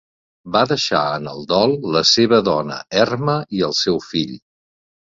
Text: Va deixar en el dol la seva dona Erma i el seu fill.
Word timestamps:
Va 0.55 0.63
deixar 0.71 1.01
en 1.17 1.29
el 1.33 1.45
dol 1.53 1.75
la 1.97 2.03
seva 2.15 2.41
dona 2.49 2.81
Erma 3.07 3.39
i 3.61 3.67
el 3.71 3.79
seu 3.87 4.07
fill. 4.13 4.39